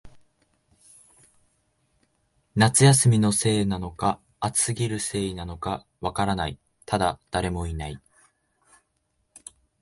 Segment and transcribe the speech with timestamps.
[2.55, 8.01] 夏休みのせいなのか、暑すぎるせいなのか、わからない、ただ、誰もいない